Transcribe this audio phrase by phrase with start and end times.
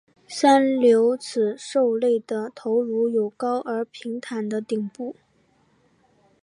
[0.27, 5.15] 三瘤齿兽类的头颅有高而平坦的顶部。